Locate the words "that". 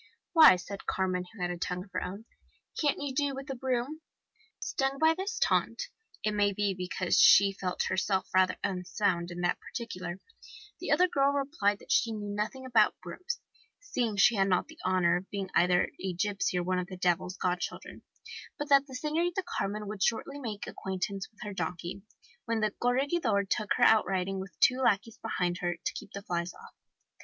9.41-9.59, 11.77-11.91, 18.69-18.87